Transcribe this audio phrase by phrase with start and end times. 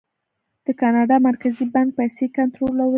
[0.65, 2.89] د کاناډا مرکزي بانک پیسې کنټرولوي.